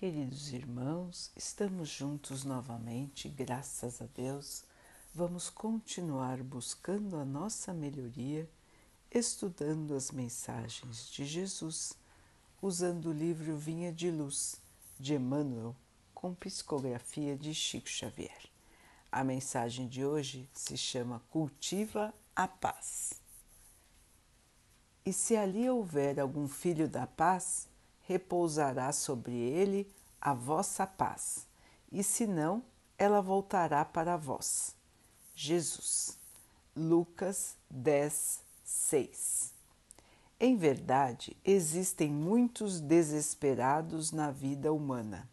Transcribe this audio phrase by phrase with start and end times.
[0.00, 4.64] Queridos irmãos, estamos juntos novamente, graças a Deus.
[5.14, 8.48] Vamos continuar buscando a nossa melhoria,
[9.10, 11.92] estudando as mensagens de Jesus,
[12.62, 14.56] usando o livro Vinha de Luz,
[14.98, 15.76] de Emmanuel,
[16.14, 18.48] com psicografia de Chico Xavier.
[19.12, 23.20] A mensagem de hoje se chama Cultiva a Paz.
[25.04, 27.68] E se ali houver algum filho da paz,
[28.10, 29.88] repousará sobre ele
[30.20, 31.46] a vossa paz,
[31.92, 32.60] e se não,
[32.98, 34.74] ela voltará para vós.
[35.32, 36.18] Jesus.
[36.74, 39.52] Lucas 10, 6.
[40.40, 45.30] Em verdade, existem muitos desesperados na vida humana,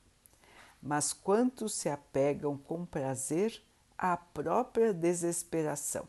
[0.80, 3.60] mas quantos se apegam com prazer
[3.98, 6.08] à própria desesperação?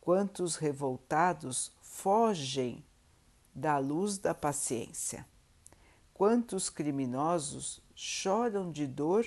[0.00, 2.84] Quantos revoltados fogem
[3.54, 5.24] da luz da paciência?
[6.20, 9.26] Quantos criminosos choram de dor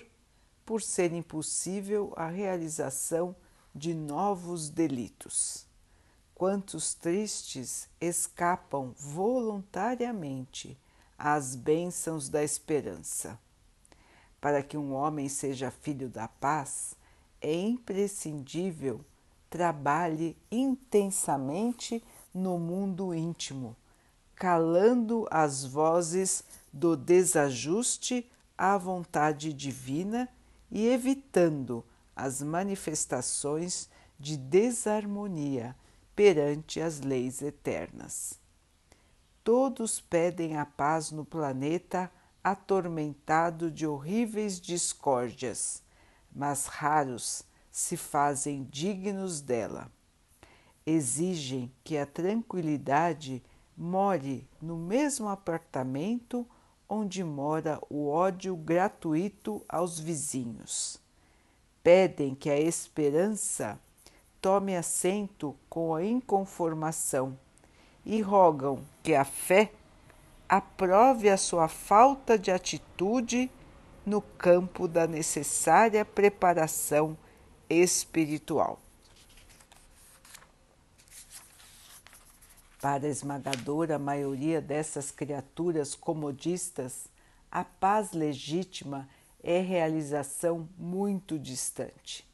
[0.63, 3.35] por ser impossível a realização
[3.73, 5.65] de novos delitos?
[6.35, 10.77] Quantos tristes escapam voluntariamente
[11.17, 13.39] às bênçãos da esperança?
[14.39, 16.95] Para que um homem seja filho da paz,
[17.41, 19.03] é imprescindível
[19.49, 23.75] trabalhe intensamente no mundo íntimo,
[24.35, 30.29] calando as vozes do desajuste à vontade divina
[30.71, 31.83] e evitando
[32.15, 33.89] as manifestações
[34.19, 35.75] de desarmonia
[36.15, 38.39] perante as leis eternas.
[39.43, 42.11] Todos pedem a paz no planeta
[42.43, 45.81] atormentado de horríveis discórdias,
[46.33, 49.91] mas raros se fazem dignos dela.
[50.85, 53.43] Exigem que a tranquilidade
[53.77, 56.47] more no mesmo apartamento
[56.87, 61.01] onde mora o ódio gratuito aos vizinhos.
[61.81, 63.79] Pedem que a esperança
[64.41, 67.37] tome assento com a inconformação
[68.05, 69.71] e rogam que a fé
[70.47, 73.49] aprove a sua falta de atitude
[74.05, 77.17] no campo da necessária preparação
[77.69, 78.82] espiritual.
[82.83, 87.05] Para a esmagadora maioria dessas criaturas comodistas,
[87.49, 89.07] a paz legítima
[89.41, 92.27] é realização muito distante.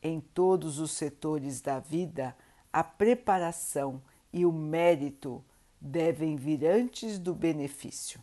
[0.00, 2.36] Em todos os setores da vida,
[2.72, 4.00] a preparação
[4.32, 5.42] e o mérito
[5.80, 8.22] devem vir antes do benefício.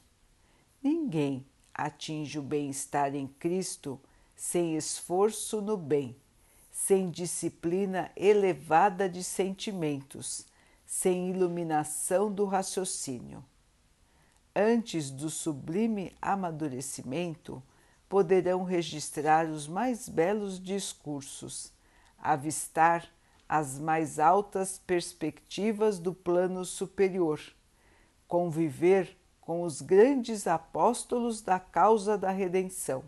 [0.81, 3.99] Ninguém atinge o bem-estar em Cristo
[4.38, 6.16] sem esforço no bem,
[6.72, 10.47] sem disciplina elevada de sentimentos
[10.87, 13.43] sem iluminação do raciocínio.
[14.55, 17.61] Antes do sublime amadurecimento,
[18.07, 21.73] poderão registrar os mais belos discursos,
[22.17, 23.05] avistar
[23.49, 27.41] as mais altas perspectivas do plano superior,
[28.25, 33.03] conviver com os grandes apóstolos da causa da redenção,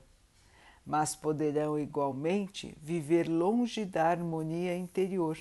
[0.86, 5.38] mas poderão igualmente viver longe da harmonia interior,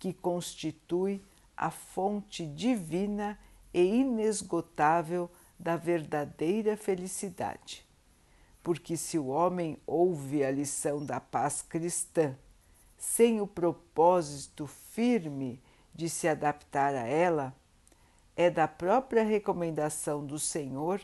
[0.00, 1.22] que constitui
[1.60, 3.38] a fonte divina
[3.72, 7.86] e inesgotável da verdadeira felicidade.
[8.62, 12.34] Porque se o homem ouve a lição da paz cristã
[12.96, 15.60] sem o propósito firme
[15.94, 17.54] de se adaptar a ela,
[18.34, 20.98] é da própria recomendação do Senhor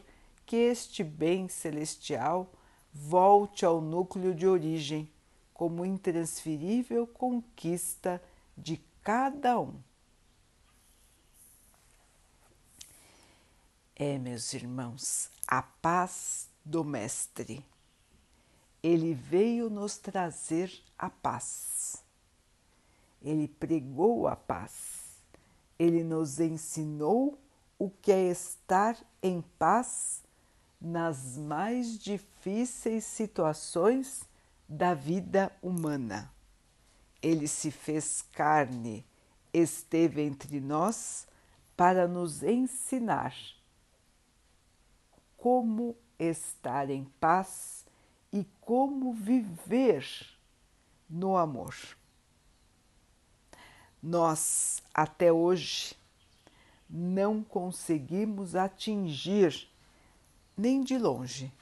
[0.46, 2.50] que este bem celestial
[2.90, 5.12] volte ao núcleo de origem
[5.52, 8.22] como intransferível conquista
[8.56, 9.85] de cada um.
[13.98, 17.64] É, meus irmãos, a paz do Mestre.
[18.82, 22.04] Ele veio nos trazer a paz.
[23.22, 25.16] Ele pregou a paz.
[25.78, 27.40] Ele nos ensinou
[27.78, 30.22] o que é estar em paz
[30.78, 34.24] nas mais difíceis situações
[34.68, 36.30] da vida humana.
[37.22, 39.06] Ele se fez carne,
[39.54, 41.26] esteve entre nós
[41.74, 43.34] para nos ensinar
[45.46, 47.86] como estar em paz
[48.32, 50.04] e como viver
[51.08, 51.72] no amor.
[54.02, 55.94] Nós, até hoje,
[56.90, 59.70] não conseguimos atingir
[60.56, 61.52] nem de longe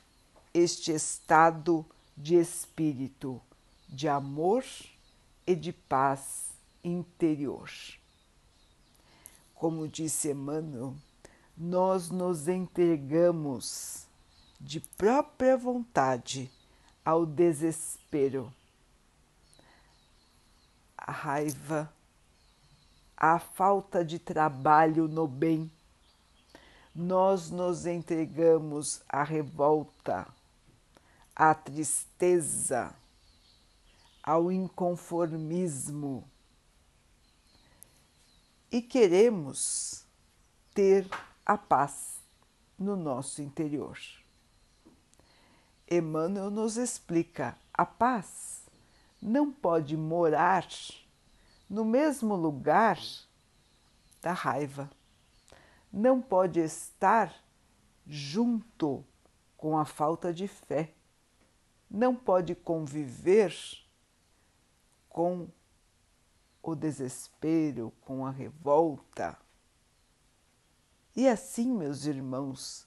[0.54, 1.84] este estado
[2.16, 3.38] de espírito
[3.86, 4.64] de amor
[5.46, 7.70] e de paz interior.
[9.54, 10.96] Como disse Emmanuel,
[11.56, 14.06] nós nos entregamos
[14.60, 16.50] de própria vontade
[17.04, 18.52] ao desespero,
[20.96, 21.92] a raiva,
[23.16, 25.70] a falta de trabalho no bem.
[26.94, 30.26] Nós nos entregamos à revolta,
[31.34, 32.94] à tristeza,
[34.22, 36.24] ao inconformismo
[38.74, 40.04] e queremos
[40.74, 41.08] ter
[41.44, 42.22] a paz
[42.78, 43.98] no nosso interior.
[45.90, 48.62] Emmanuel nos explica: a paz
[49.20, 50.66] não pode morar
[51.68, 52.98] no mesmo lugar
[54.20, 54.90] da raiva,
[55.92, 57.34] não pode estar
[58.06, 59.04] junto
[59.56, 60.94] com a falta de fé,
[61.90, 63.54] não pode conviver
[65.08, 65.48] com
[66.62, 69.38] o desespero, com a revolta.
[71.16, 72.86] E assim, meus irmãos,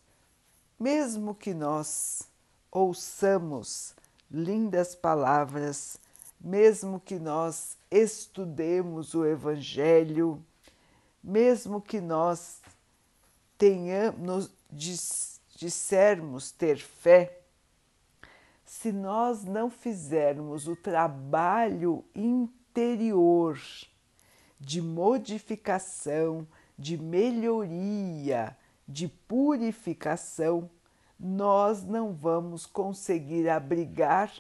[0.78, 2.24] mesmo que nós
[2.70, 3.96] ouçamos
[4.30, 5.98] lindas palavras,
[6.40, 10.44] mesmo que nós estudemos o Evangelho,
[11.24, 12.62] mesmo que nós
[13.58, 14.52] tenhamos,
[15.56, 17.40] dissermos ter fé,
[18.66, 23.58] se nós não fizermos o trabalho interior
[24.60, 26.46] de modificação,
[26.78, 28.56] de melhoria,
[28.88, 30.70] de purificação,
[31.20, 34.32] nós não vamos conseguir abrigar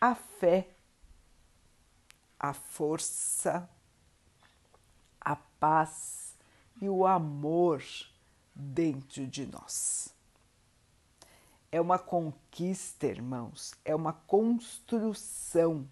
[0.00, 0.68] a fé,
[2.38, 3.68] a força,
[5.20, 6.34] a paz
[6.80, 7.82] e o amor
[8.54, 10.14] dentro de nós.
[11.70, 15.88] É uma conquista, irmãos, é uma construção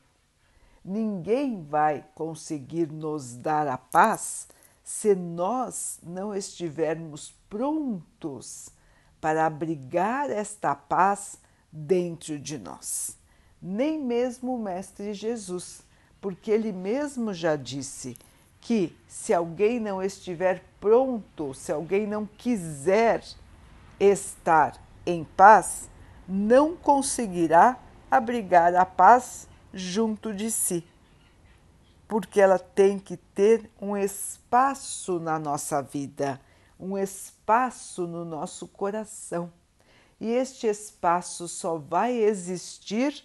[0.84, 4.48] Ninguém vai conseguir nos dar a paz
[4.90, 8.70] se nós não estivermos prontos
[9.20, 11.38] para abrigar esta paz
[11.70, 13.16] dentro de nós.
[13.62, 15.82] Nem mesmo o Mestre Jesus,
[16.20, 18.18] porque ele mesmo já disse
[18.60, 23.22] que se alguém não estiver pronto, se alguém não quiser
[23.98, 24.76] estar
[25.06, 25.88] em paz,
[26.26, 27.78] não conseguirá
[28.10, 30.84] abrigar a paz junto de si,
[32.10, 36.40] porque ela tem que ter um espaço na nossa vida,
[36.76, 39.52] um espaço no nosso coração.
[40.20, 43.24] E este espaço só vai existir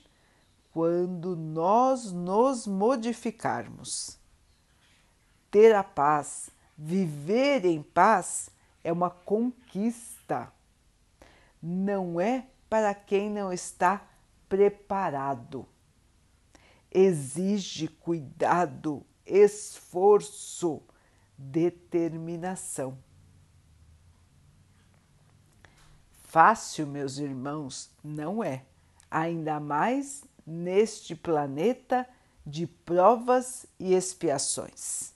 [0.71, 4.19] quando nós nos modificarmos.
[5.49, 8.51] Ter a paz, viver em paz
[8.83, 10.53] é uma conquista.
[11.59, 14.07] Não é para quem não está
[14.47, 15.65] preparado
[16.95, 20.81] exige cuidado, esforço,
[21.37, 22.97] determinação.
[26.23, 28.63] Fácil, meus irmãos, não é,
[29.11, 32.07] ainda mais neste planeta
[32.47, 35.11] de provas e expiações.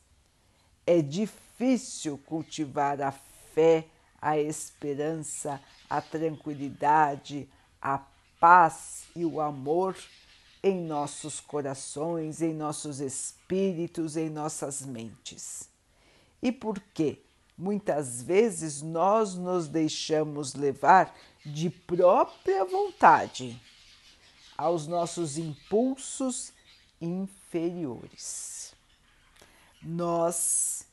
[0.85, 3.11] É difícil cultivar a
[3.53, 3.85] fé,
[4.21, 7.49] a esperança, a tranquilidade,
[7.81, 8.01] a
[8.37, 9.95] paz e o amor
[10.61, 15.69] em nossos corações, em nossos espíritos, em nossas mentes.
[16.41, 17.21] E por quê?
[17.57, 21.13] Muitas vezes nós nos deixamos levar
[21.45, 23.61] de própria vontade
[24.57, 26.53] aos nossos impulsos
[27.01, 28.73] inferiores.
[29.81, 30.85] Nós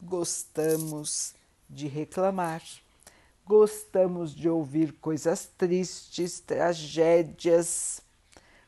[0.00, 1.34] gostamos
[1.68, 2.62] de reclamar,
[3.44, 8.00] gostamos de ouvir coisas tristes, tragédias,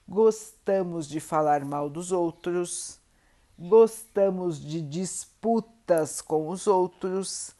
[0.08, 2.98] gostamos de falar mal dos outros,
[3.58, 7.54] gostamos de disputas com os outros,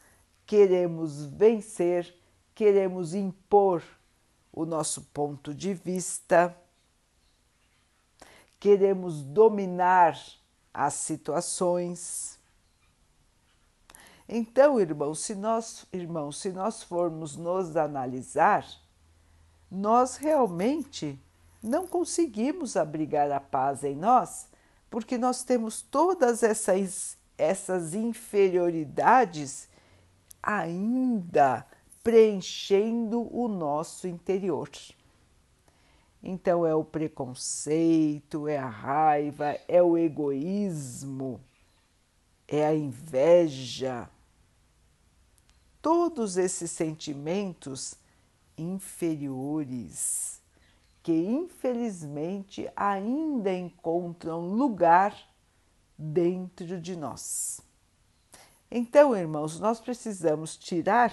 [0.47, 2.15] queremos vencer,
[2.55, 3.83] queremos impor
[4.51, 6.57] o nosso ponto de vista,
[8.59, 10.19] queremos dominar
[10.73, 12.39] as situações.
[14.27, 18.65] Então, irmãos, se nós, irmãos, se nós formos nos analisar,
[19.69, 21.19] nós realmente
[21.61, 24.47] não conseguimos abrigar a paz em nós
[24.89, 29.69] porque nós temos todas essas, essas inferioridades
[30.41, 31.65] ainda
[32.01, 34.69] preenchendo o nosso interior.
[36.23, 41.39] Então é o preconceito, é a raiva, é o egoísmo,
[42.47, 44.09] é a inveja.
[45.81, 47.95] Todos esses sentimentos
[48.57, 50.38] inferiores
[51.09, 55.17] que infelizmente ainda encontram lugar
[55.97, 57.61] dentro de nós.
[58.69, 61.11] Então, irmãos, nós precisamos tirar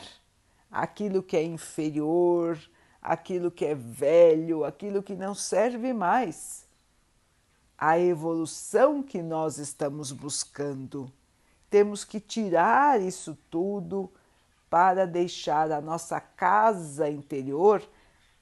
[0.70, 2.60] aquilo que é inferior,
[3.00, 6.66] aquilo que é velho, aquilo que não serve mais.
[7.78, 11.10] A evolução que nós estamos buscando.
[11.70, 14.12] Temos que tirar isso tudo
[14.68, 17.82] para deixar a nossa casa interior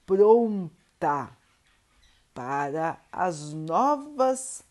[0.05, 1.31] pronta
[2.35, 4.61] para as novas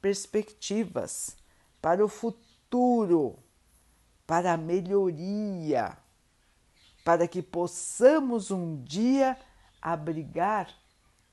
[0.00, 1.36] perspectivas,
[1.82, 3.36] para o futuro,
[4.24, 5.98] para a melhoria,
[7.04, 9.36] para que possamos um dia
[9.82, 10.72] abrigar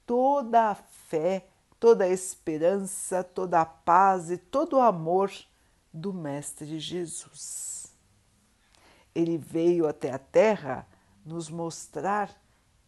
[0.08, 1.48] toda a fé,
[1.80, 5.32] toda a esperança, toda a paz e todo o amor
[5.94, 7.94] do Mestre Jesus.
[9.13, 10.88] Ele veio até a Terra
[11.24, 12.30] nos mostrar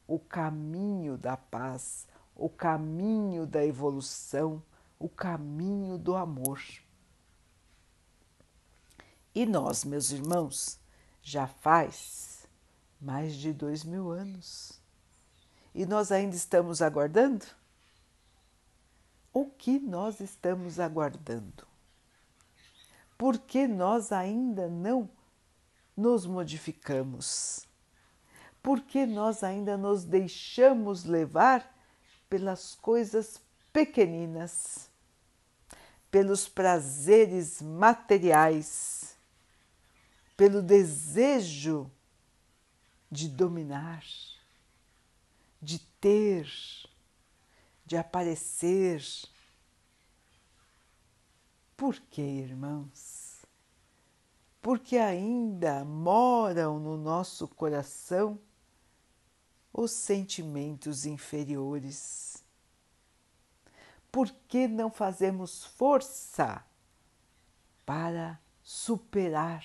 [0.08, 4.62] o caminho da paz, o caminho da evolução,
[5.00, 6.62] o caminho do amor.
[9.34, 10.79] E nós, meus irmãos,
[11.22, 12.48] já faz
[13.01, 14.79] mais de dois mil anos.
[15.74, 17.46] E nós ainda estamos aguardando?
[19.34, 21.67] O que nós estamos aguardando?
[23.17, 25.10] Por que nós ainda não
[25.96, 27.67] nos modificamos?
[28.62, 31.76] Por que nós ainda nos deixamos levar
[32.29, 33.41] pelas coisas
[33.72, 34.89] pequeninas,
[36.10, 39.15] pelos prazeres materiais,
[40.36, 41.89] pelo desejo
[43.10, 44.03] de dominar,
[45.62, 46.48] de ter,
[47.86, 49.03] de aparecer.
[51.75, 53.46] Por que, irmãos?
[54.62, 58.39] Porque ainda moram no nosso coração
[59.77, 62.43] os sentimentos inferiores.
[64.12, 66.65] Por que não fazemos força
[67.86, 69.63] para superar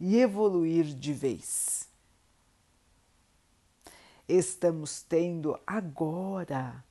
[0.00, 1.86] e evoluir de vez?
[4.26, 6.82] Estamos tendo agora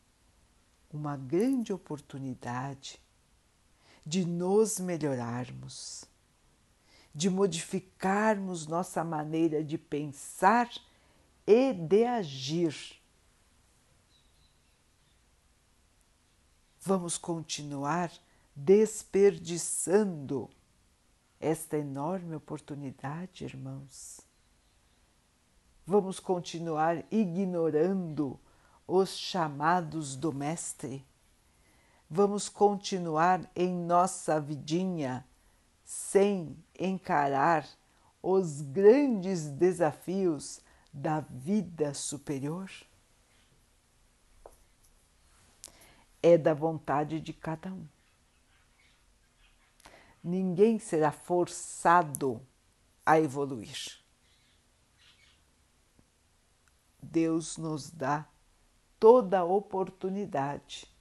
[0.94, 3.02] uma grande oportunidade
[4.06, 6.06] de nos melhorarmos,
[7.14, 10.70] de modificarmos nossa maneira de pensar
[11.48, 13.02] e de agir.
[16.82, 18.12] Vamos continuar
[18.54, 20.50] desperdiçando
[21.40, 24.20] esta enorme oportunidade, irmãos.
[25.86, 28.38] Vamos continuar ignorando
[28.86, 31.06] os chamados do Mestre.
[32.10, 35.26] Vamos continuar em nossa vidinha
[35.84, 37.66] sem encarar
[38.22, 40.62] os grandes desafios
[40.98, 42.72] da vida superior?
[46.24, 47.88] É da vontade de cada um.
[50.24, 52.42] Ninguém será forçado
[53.06, 54.00] a evoluir.
[57.02, 58.28] Deus nos dá
[59.00, 60.92] toda a oportunidade,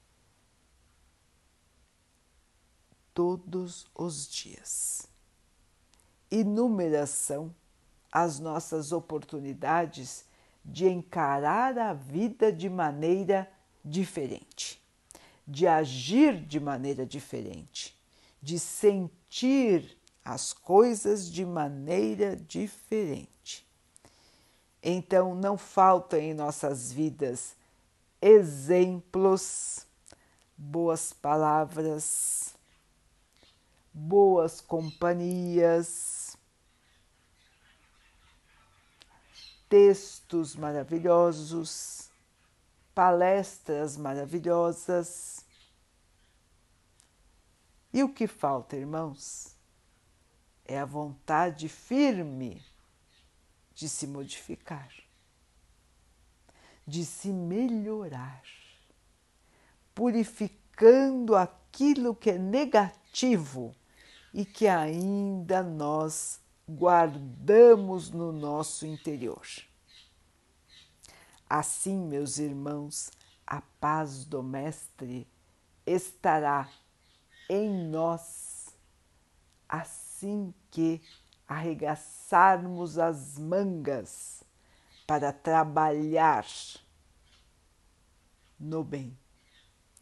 [3.15, 5.09] todos os dias.
[6.31, 7.53] Inúmeras são
[8.17, 10.25] as nossas oportunidades
[10.65, 13.47] de encarar a vida de maneira
[13.85, 14.83] diferente,
[15.47, 17.95] de agir de maneira diferente,
[18.41, 23.69] de sentir as coisas de maneira diferente.
[24.83, 27.55] Então, não faltam em nossas vidas
[28.23, 29.87] exemplos,
[30.57, 32.55] boas palavras,
[33.93, 36.16] boas companhias
[39.69, 42.11] textos maravilhosos,
[42.95, 45.45] palestras maravilhosas.
[47.93, 49.57] E o que falta, irmãos?
[50.65, 52.63] É a vontade firme
[53.75, 54.91] de se modificar,
[56.87, 58.43] de se melhorar,
[59.95, 63.75] purificando aquilo que é negativo
[64.33, 69.47] e que ainda nós guardamos no nosso interior.
[71.49, 73.11] Assim, meus irmãos,
[73.47, 75.29] a paz do Mestre
[75.87, 76.69] estará
[77.49, 78.77] em nós
[79.69, 81.01] assim que
[81.47, 84.43] arregaçarmos as mangas
[85.07, 86.45] para trabalhar
[88.59, 89.17] no bem,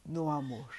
[0.04, 0.74] no amor.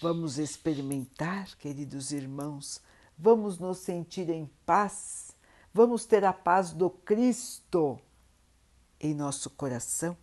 [0.00, 2.80] Vamos experimentar, queridos irmãos,
[3.18, 5.36] vamos nos sentir em paz,
[5.74, 7.98] vamos ter a paz do Cristo
[9.00, 10.16] em nosso coração.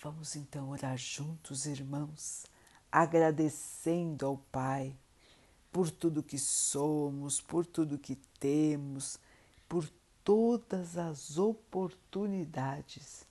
[0.00, 2.46] Vamos então orar juntos, irmãos,
[2.90, 4.96] agradecendo ao Pai
[5.70, 9.16] por tudo que somos, por tudo que temos,
[9.68, 9.88] por
[10.24, 13.26] todas as oportunidades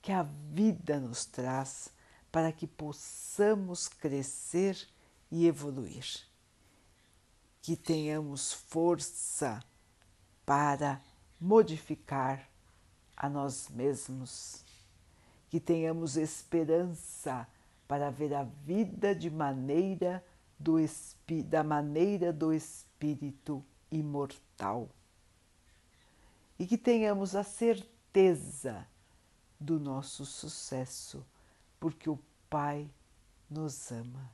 [0.00, 1.90] que a vida nos traz
[2.30, 4.88] para que possamos crescer
[5.30, 6.04] e evoluir.
[7.60, 9.62] Que tenhamos força
[10.44, 11.02] para
[11.40, 12.48] modificar
[13.16, 14.64] a nós mesmos.
[15.50, 17.46] Que tenhamos esperança
[17.86, 20.24] para ver a vida de maneira
[20.58, 20.76] do,
[21.46, 24.88] da maneira do Espírito imortal.
[26.58, 28.86] E que tenhamos a certeza
[29.58, 31.24] do nosso sucesso,
[31.80, 32.88] porque o Pai
[33.50, 34.30] nos ama.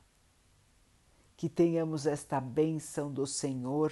[1.35, 3.91] Que tenhamos esta bênção do Senhor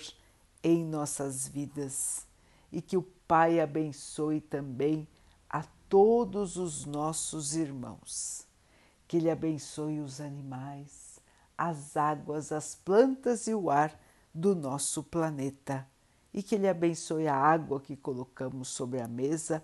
[0.64, 2.26] em nossas vidas
[2.72, 5.08] e que o Pai abençoe também
[5.50, 8.48] a todos os nossos irmãos.
[9.08, 11.20] Que Ele abençoe os animais,
[11.58, 14.00] as águas, as plantas e o ar
[14.34, 15.88] do nosso planeta.
[16.34, 19.64] E que Ele abençoe a água que colocamos sobre a mesa